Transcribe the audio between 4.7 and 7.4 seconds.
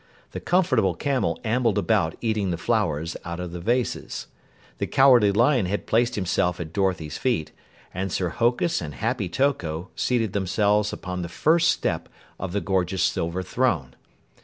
The Cowardly Lion had placed himself at Dorothy's